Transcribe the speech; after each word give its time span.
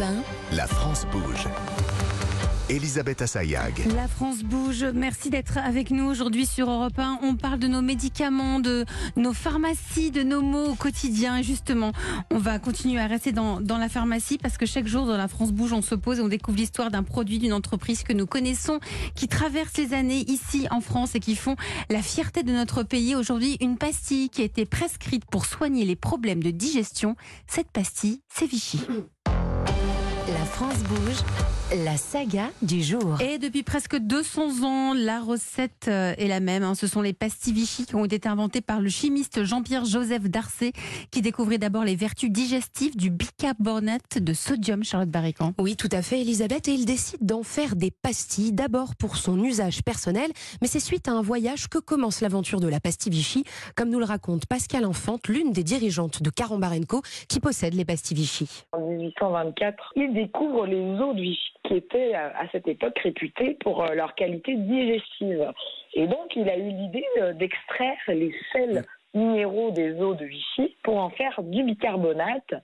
Europe 0.00 0.24
1. 0.50 0.56
La 0.56 0.66
France 0.66 1.06
bouge. 1.12 1.46
Elisabeth 2.68 3.22
Assayag. 3.22 3.84
La 3.94 4.06
France 4.06 4.42
bouge. 4.42 4.84
Merci 4.94 5.28
d'être 5.28 5.58
avec 5.58 5.90
nous 5.90 6.04
aujourd'hui 6.04 6.46
sur 6.46 6.70
Europe 6.70 6.98
1. 6.98 7.18
On 7.22 7.34
parle 7.34 7.58
de 7.58 7.66
nos 7.66 7.82
médicaments, 7.82 8.60
de 8.60 8.84
nos 9.16 9.32
pharmacies, 9.32 10.10
de 10.10 10.22
nos 10.22 10.40
mots 10.40 10.70
au 10.70 10.74
quotidien. 10.74 11.38
Et 11.38 11.42
justement, 11.42 11.92
on 12.30 12.38
va 12.38 12.58
continuer 12.58 13.00
à 13.00 13.06
rester 13.08 13.32
dans, 13.32 13.60
dans 13.60 13.76
la 13.76 13.88
pharmacie 13.88 14.38
parce 14.38 14.56
que 14.56 14.66
chaque 14.66 14.86
jour 14.86 15.06
dans 15.06 15.16
la 15.16 15.28
France 15.28 15.52
bouge, 15.52 15.72
on 15.72 15.82
se 15.82 15.96
pose 15.96 16.18
et 16.18 16.22
on 16.22 16.28
découvre 16.28 16.58
l'histoire 16.58 16.90
d'un 16.90 17.02
produit, 17.02 17.38
d'une 17.38 17.52
entreprise 17.52 18.02
que 18.02 18.12
nous 18.12 18.26
connaissons, 18.26 18.78
qui 19.14 19.26
traverse 19.26 19.76
les 19.76 19.92
années 19.92 20.24
ici 20.28 20.66
en 20.70 20.80
France 20.80 21.14
et 21.14 21.20
qui 21.20 21.36
font 21.36 21.56
la 21.90 22.02
fierté 22.02 22.42
de 22.42 22.52
notre 22.52 22.84
pays. 22.84 23.16
Aujourd'hui, 23.16 23.58
une 23.60 23.76
pastille 23.76 24.30
qui 24.30 24.42
a 24.42 24.44
été 24.44 24.64
prescrite 24.64 25.24
pour 25.26 25.44
soigner 25.44 25.84
les 25.84 25.96
problèmes 25.96 26.42
de 26.42 26.52
digestion. 26.52 27.16
Cette 27.48 27.70
pastille, 27.70 28.20
c'est 28.32 28.46
Vichy. 28.46 28.80
La 30.38 30.44
France 30.44 30.78
bouge. 30.84 31.16
La 31.84 31.96
saga 31.96 32.50
du 32.62 32.82
jour. 32.82 33.20
Et 33.20 33.38
depuis 33.38 33.62
presque 33.62 33.96
200 33.96 34.64
ans, 34.64 34.92
la 34.92 35.20
recette 35.20 35.86
euh, 35.86 36.14
est 36.18 36.26
la 36.26 36.40
même. 36.40 36.64
hein. 36.64 36.74
Ce 36.74 36.88
sont 36.88 37.00
les 37.00 37.12
pastilles 37.12 37.52
Vichy 37.52 37.86
qui 37.86 37.94
ont 37.94 38.04
été 38.04 38.28
inventées 38.28 38.60
par 38.60 38.80
le 38.80 38.88
chimiste 38.88 39.44
Jean-Pierre 39.44 39.84
Joseph 39.84 40.24
Darcé, 40.24 40.72
qui 41.12 41.22
découvrit 41.22 41.60
d'abord 41.60 41.84
les 41.84 41.94
vertus 41.94 42.28
digestives 42.30 42.96
du 42.96 43.08
bicarbonate 43.10 44.18
de 44.18 44.32
sodium, 44.32 44.82
Charlotte 44.82 45.10
Barrican. 45.10 45.54
Oui, 45.60 45.76
tout 45.76 45.88
à 45.92 46.02
fait, 46.02 46.20
Elisabeth. 46.22 46.66
Et 46.66 46.72
il 46.72 46.86
décide 46.86 47.24
d'en 47.24 47.44
faire 47.44 47.76
des 47.76 47.92
pastilles, 47.92 48.52
d'abord 48.52 48.96
pour 48.96 49.16
son 49.16 49.40
usage 49.44 49.82
personnel, 49.84 50.30
mais 50.60 50.66
c'est 50.66 50.80
suite 50.80 51.06
à 51.06 51.12
un 51.12 51.22
voyage 51.22 51.68
que 51.68 51.78
commence 51.78 52.20
l'aventure 52.20 52.58
de 52.58 52.66
la 52.68 52.80
pastille 52.80 53.12
Vichy, 53.12 53.44
comme 53.76 53.90
nous 53.90 54.00
le 54.00 54.06
raconte 54.06 54.46
Pascal 54.46 54.82
Infante, 54.84 55.28
l'une 55.28 55.52
des 55.52 55.62
dirigeantes 55.62 56.20
de 56.20 56.30
Carambar 56.30 56.72
Co, 56.88 57.00
qui 57.28 57.38
possède 57.38 57.74
les 57.74 57.84
pastilles 57.84 58.16
Vichy. 58.16 58.48
En 58.72 58.80
1824, 58.88 59.76
il 59.94 60.12
découvre 60.22 60.66
les 60.66 61.00
eaux 61.00 61.12
de 61.12 61.20
Vichy, 61.20 61.52
qui 61.64 61.74
étaient 61.76 62.14
à 62.14 62.30
à 62.40 62.48
cette 62.52 62.68
époque 62.68 62.98
réputées 62.98 63.56
pour 63.60 63.82
euh, 63.82 63.94
leur 63.94 64.14
qualité 64.14 64.54
digestive. 64.54 65.52
Et 65.94 66.06
donc, 66.06 66.34
il 66.36 66.48
a 66.48 66.56
eu 66.56 66.70
l'idée 66.70 67.06
euh, 67.18 67.32
d'extraire 67.32 67.98
les 68.08 68.34
sels 68.52 68.84
minéraux 69.14 69.70
des 69.70 70.00
eaux 70.00 70.14
de 70.14 70.24
Vichy 70.24 70.76
pour 70.82 70.98
en 70.98 71.10
faire 71.10 71.42
du 71.42 71.62
bicarbonate 71.64 72.54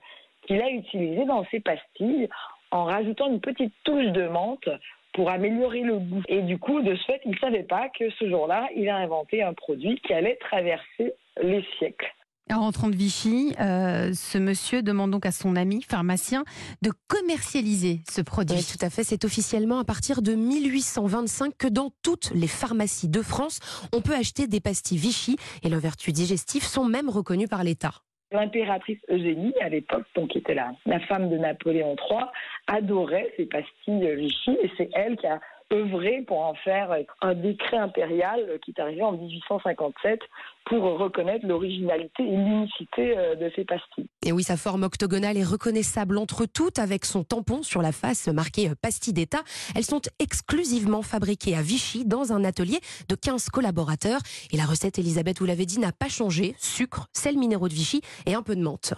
qu'il 0.45 0.61
a 0.61 0.69
utilisé 0.69 1.25
dans 1.25 1.45
ses 1.51 1.59
pastilles 1.59 2.29
en 2.71 2.85
rajoutant 2.85 3.27
une 3.27 3.41
petite 3.41 3.73
touche 3.83 4.07
de 4.07 4.27
menthe 4.27 4.69
pour 5.13 5.29
améliorer 5.29 5.81
le 5.81 5.97
goût. 5.97 6.23
Et 6.27 6.41
du 6.41 6.57
coup, 6.57 6.81
de 6.81 6.95
ce 6.95 7.03
fait, 7.05 7.21
il 7.25 7.31
ne 7.31 7.37
savait 7.37 7.63
pas 7.63 7.89
que 7.89 8.09
ce 8.11 8.29
jour-là, 8.29 8.69
il 8.75 8.87
a 8.87 8.97
inventé 8.97 9.41
un 9.41 9.53
produit 9.53 9.99
qui 10.01 10.13
allait 10.13 10.35
traverser 10.35 11.13
les 11.41 11.63
siècles. 11.77 12.13
En 12.49 12.61
rentrant 12.61 12.87
de 12.87 12.95
Vichy, 12.95 13.53
euh, 13.59 14.13
ce 14.13 14.37
monsieur 14.37 14.81
demande 14.81 15.11
donc 15.11 15.25
à 15.25 15.31
son 15.31 15.57
ami 15.57 15.81
pharmacien 15.81 16.45
de 16.81 16.91
commercialiser 17.07 18.01
ce 18.09 18.21
produit. 18.21 18.57
Oui, 18.57 18.63
tout 18.63 18.83
à 18.85 18.89
fait. 18.89 19.03
C'est 19.03 19.25
officiellement 19.25 19.79
à 19.79 19.83
partir 19.83 20.21
de 20.21 20.33
1825 20.33 21.57
que 21.57 21.67
dans 21.67 21.91
toutes 22.03 22.31
les 22.33 22.47
pharmacies 22.47 23.09
de 23.09 23.21
France, 23.21 23.59
on 23.93 24.01
peut 24.01 24.15
acheter 24.15 24.47
des 24.47 24.61
pastilles 24.61 24.97
Vichy 24.97 25.35
et 25.63 25.69
leurs 25.69 25.81
vertus 25.81 26.13
digestives 26.13 26.63
sont 26.63 26.85
même 26.85 27.09
reconnues 27.09 27.49
par 27.49 27.63
l'État. 27.63 27.91
L'impératrice 28.31 28.99
Eugénie, 29.09 29.53
à 29.61 29.69
l'époque, 29.69 30.05
donc 30.15 30.29
qui 30.29 30.37
était 30.37 30.53
la, 30.53 30.71
la 30.85 30.99
femme 31.01 31.29
de 31.29 31.37
Napoléon 31.37 31.95
III, 32.09 32.25
adorait 32.67 33.31
ces 33.35 33.45
pastilles 33.45 34.15
Vichy 34.15 34.51
et 34.61 34.71
c'est 34.77 34.89
elle 34.93 35.17
qui 35.17 35.27
a 35.27 35.39
œuvré 35.73 36.23
pour 36.27 36.39
en 36.39 36.53
faire 36.53 36.95
un 37.21 37.33
décret 37.33 37.77
impérial 37.77 38.59
qui 38.63 38.71
est 38.71 38.81
arrivé 38.81 39.01
en 39.03 39.13
1857 39.13 40.19
pour 40.65 40.83
reconnaître 40.97 41.45
l'originalité 41.45 42.23
et 42.23 42.35
l'unicité 42.35 43.17
euh, 43.17 43.35
de 43.35 43.51
ces 43.55 43.65
pastilles. 43.65 44.09
Et 44.25 44.31
oui, 44.31 44.43
sa 44.43 44.57
forme 44.57 44.83
octogonale 44.83 45.37
est 45.37 45.43
reconnaissable 45.43 46.17
entre 46.17 46.45
toutes 46.45 46.79
avec 46.79 47.05
son 47.05 47.23
tampon 47.23 47.63
sur 47.63 47.81
la 47.81 47.91
face 47.91 48.27
marqué 48.27 48.69
euh, 48.69 48.75
pastille 48.81 49.13
d'État. 49.13 49.43
Elles 49.75 49.85
sont 49.85 50.01
exclusivement 50.19 51.01
fabriquées 51.01 51.55
à 51.55 51.61
Vichy 51.61 52.05
dans 52.05 52.33
un 52.33 52.43
atelier 52.43 52.79
de 53.09 53.15
15 53.15 53.49
collaborateurs. 53.49 54.19
Et 54.51 54.57
la 54.57 54.65
recette, 54.65 54.99
Elisabeth, 54.99 55.39
vous 55.39 55.45
l'avez 55.45 55.65
dit, 55.65 55.79
n'a 55.79 55.91
pas 55.91 56.09
changé. 56.09 56.55
Sucre, 56.57 57.07
sel 57.13 57.37
minéraux 57.37 57.69
de 57.69 57.73
Vichy 57.73 58.01
et 58.25 58.35
un 58.35 58.41
peu 58.41 58.55
de 58.55 58.61
menthe. 58.61 58.93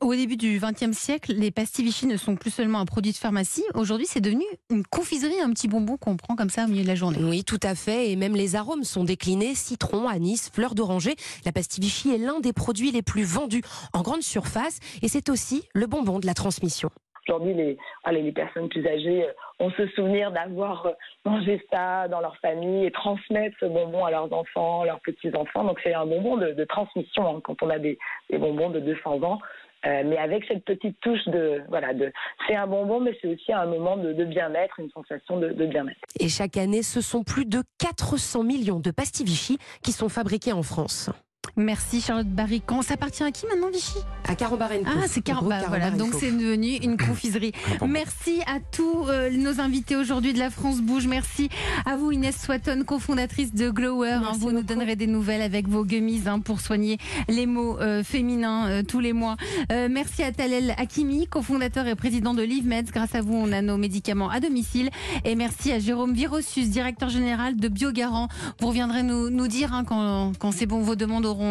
Au 0.00 0.14
début 0.14 0.38
du 0.38 0.58
XXe 0.58 0.96
siècle, 0.96 1.34
les 1.34 1.50
pastilles 1.50 1.84
Vichy 1.84 2.06
ne 2.06 2.16
sont 2.16 2.36
plus 2.36 2.50
seulement 2.50 2.78
un 2.78 2.86
produit 2.86 3.12
de 3.12 3.18
pharmacie. 3.18 3.64
Aujourd'hui, 3.74 4.06
c'est 4.06 4.22
devenu 4.22 4.44
une 4.70 4.82
confiserie, 4.82 5.38
un 5.42 5.50
petit 5.50 5.68
bonbon 5.68 5.98
qu'on 5.98 6.16
prend 6.16 6.36
comme 6.36 6.48
ça 6.48 6.64
au 6.64 6.68
milieu 6.68 6.84
de 6.84 6.88
la 6.88 6.94
journée. 6.94 7.18
Oui, 7.20 7.44
tout 7.44 7.60
à 7.62 7.74
fait. 7.74 8.10
Et 8.10 8.16
même 8.16 8.34
les 8.34 8.56
arômes 8.56 8.84
sont 8.84 9.04
déclinés. 9.04 9.54
Citron, 9.54 10.08
anis, 10.08 10.50
fleur 10.50 10.74
d'oranger. 10.74 11.16
La 11.44 11.52
pastille 11.52 11.84
Vichy 11.84 12.14
est 12.14 12.18
l'un 12.18 12.40
des 12.40 12.54
produits 12.54 12.92
les 12.92 13.02
plus 13.02 13.24
vendus 13.24 13.60
en 13.92 14.00
grande 14.00 14.22
surface. 14.22 14.80
Et 15.02 15.08
c'est 15.08 15.28
aussi 15.28 15.68
le 15.74 15.86
bonbon 15.86 16.18
de 16.18 16.24
la 16.24 16.32
transmission. 16.32 16.88
Aujourd'hui, 17.28 17.54
les, 17.54 17.76
allez, 18.04 18.22
les 18.22 18.32
personnes 18.32 18.68
plus 18.68 18.86
âgées 18.86 19.24
euh, 19.24 19.32
ont 19.58 19.70
ce 19.76 19.86
souvenir 19.88 20.30
d'avoir 20.30 20.86
euh, 20.86 20.92
mangé 21.24 21.62
ça 21.70 22.06
dans 22.08 22.20
leur 22.20 22.36
famille 22.38 22.84
et 22.84 22.90
transmettre 22.90 23.56
ce 23.60 23.66
bonbon 23.66 24.04
à 24.04 24.10
leurs 24.10 24.30
enfants, 24.32 24.84
leurs 24.84 25.00
petits-enfants. 25.00 25.64
Donc 25.64 25.80
c'est 25.82 25.94
un 25.94 26.04
bonbon 26.04 26.36
de, 26.36 26.52
de 26.52 26.64
transmission 26.64 27.36
hein, 27.36 27.40
quand 27.42 27.62
on 27.62 27.70
a 27.70 27.78
des, 27.78 27.98
des 28.28 28.36
bonbons 28.36 28.68
de 28.70 28.80
200 28.80 29.22
ans. 29.22 29.38
Euh, 29.86 30.02
mais 30.04 30.16
avec 30.16 30.44
cette 30.46 30.64
petite 30.64 30.98
touche 31.00 31.24
de 31.26 31.62
voilà 31.68 31.92
de 31.92 32.10
c'est 32.46 32.54
un 32.54 32.66
bonbon 32.66 33.00
mais 33.00 33.16
c'est 33.20 33.28
aussi 33.28 33.52
un 33.52 33.66
moment 33.66 33.96
de, 33.98 34.24
bien-être 34.24 34.80
une 34.80 34.90
sensation 34.90 35.38
de, 35.38 35.50
de 35.50 35.66
bien-être 35.66 35.98
Et 36.18 36.28
chaque 36.28 36.56
année, 36.56 36.82
ce 36.82 37.00
sont 37.00 37.22
plus 37.22 37.44
de 37.44 37.62
400 37.78 38.44
millions 38.44 38.80
de 38.80 38.90
pastilles 38.90 39.26
Vichy 39.26 39.58
qui 39.82 39.92
sont 39.92 40.08
fabriquées 40.08 40.52
en 40.52 40.62
France. 40.62 41.10
Merci 41.56 42.00
Charlotte 42.00 42.26
Barrican. 42.28 42.82
Ça 42.82 42.94
appartient 42.94 43.22
à 43.22 43.30
qui 43.30 43.46
maintenant 43.46 43.70
Vichy? 43.70 43.98
À 44.28 44.34
Carambar 44.34 44.70
Co. 44.70 44.74
Ah, 44.86 45.04
c'est 45.06 45.20
car... 45.20 45.40
Gros 45.40 45.48
bah, 45.48 45.60
voilà, 45.68 45.90
donc 45.90 46.14
c'est 46.18 46.32
devenu 46.32 46.76
une 46.76 46.96
confiserie. 46.96 47.52
Merci 47.86 48.40
à 48.46 48.58
tous 48.72 49.06
euh, 49.08 49.30
nos 49.30 49.60
invités 49.60 49.96
aujourd'hui 49.96 50.32
de 50.32 50.38
la 50.38 50.50
France 50.50 50.80
Bouge. 50.80 51.06
Merci 51.06 51.48
à 51.86 51.96
vous 51.96 52.10
Inès 52.10 52.36
Swatton, 52.40 52.82
cofondatrice 52.86 53.54
de 53.54 53.70
Glower. 53.70 54.10
hein. 54.12 54.32
vous 54.38 54.50
nous 54.50 54.62
donnerez 54.62 54.96
des 54.96 55.06
nouvelles 55.06 55.42
avec 55.42 55.68
vos 55.68 55.84
gummies 55.84 56.22
hein, 56.26 56.40
pour 56.40 56.60
soigner 56.60 56.98
les 57.28 57.46
mots 57.46 57.78
euh, 57.78 58.02
féminins 58.02 58.68
euh, 58.68 58.82
tous 58.82 59.00
les 59.00 59.12
mois. 59.12 59.36
Euh, 59.70 59.88
merci 59.90 60.22
à 60.22 60.32
Talel 60.32 60.74
Hakimi, 60.76 61.26
cofondateur 61.28 61.86
et 61.86 61.94
président 61.94 62.34
de 62.34 62.42
LiveMeds. 62.42 62.90
Grâce 62.92 63.14
à 63.14 63.20
vous, 63.20 63.34
on 63.34 63.52
a 63.52 63.62
nos 63.62 63.76
médicaments 63.76 64.30
à 64.30 64.40
domicile. 64.40 64.90
Et 65.24 65.36
merci 65.36 65.70
à 65.70 65.78
Jérôme 65.78 66.14
Virosius, 66.14 66.68
directeur 66.70 67.10
général 67.10 67.56
de 67.56 67.68
Biogarant. 67.68 68.28
Vous 68.60 68.68
reviendrez 68.68 69.02
nous, 69.02 69.30
nous 69.30 69.48
dire 69.48 69.72
hein, 69.72 69.84
quand, 69.84 70.32
quand 70.38 70.50
c'est 70.52 70.66
bon, 70.66 70.80
vos 70.80 70.96
demandes 70.96 71.26
auront, 71.26 71.43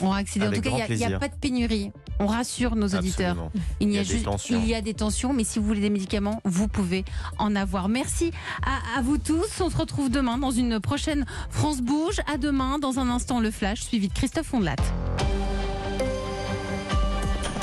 auront 0.00 0.12
accédé. 0.12 0.46
Avec 0.46 0.66
en 0.66 0.70
tout 0.70 0.76
cas, 0.76 0.86
il 0.88 0.96
n'y 0.96 1.04
a, 1.04 1.18
pas 1.18 1.28
de 1.28 1.34
pénurie. 1.34 1.90
On 2.18 2.26
rassure 2.26 2.76
nos 2.76 2.88
auditeurs. 2.88 3.36
Absolument. 3.36 3.52
Il, 3.80 3.88
y 3.88 3.92
Il 3.92 3.96
y 3.96 3.98
a 3.98 4.02
des 4.02 4.08
juste, 4.08 4.24
tensions. 4.24 4.60
il 4.62 4.68
y 4.68 4.74
a 4.74 4.80
des 4.80 4.94
tensions, 4.94 5.32
mais 5.32 5.44
si 5.44 5.58
vous 5.58 5.66
voulez 5.66 5.80
des 5.80 5.90
médicaments, 5.90 6.40
vous 6.44 6.68
pouvez 6.68 7.04
en 7.38 7.56
avoir. 7.56 7.88
Merci 7.88 8.32
à, 8.64 8.98
à 8.98 9.02
vous 9.02 9.18
tous. 9.18 9.60
On 9.60 9.70
se 9.70 9.76
retrouve 9.76 10.10
demain 10.10 10.38
dans 10.38 10.50
une 10.50 10.80
prochaine 10.80 11.24
France 11.50 11.80
Bouge. 11.80 12.20
À 12.32 12.38
demain, 12.38 12.78
dans 12.78 12.98
un 12.98 13.08
instant, 13.08 13.40
le 13.40 13.50
flash, 13.50 13.82
suivi 13.82 14.08
de 14.08 14.14
Christophe 14.14 14.52
Ondelat. 14.54 14.76